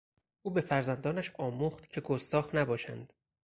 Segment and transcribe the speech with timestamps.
[0.41, 3.13] او به فرزندانش آموخت که گستاخ نباشند.